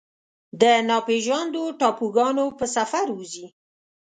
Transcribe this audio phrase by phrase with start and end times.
[0.61, 3.45] د ناپیژاندو ټاپوګانو په سفر وځي